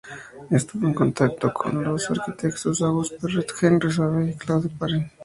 [0.49, 5.11] Estuvo en contacto con los arquitectos Auguste Perret, Henri Sauvage, Claude Parent, Jourdain.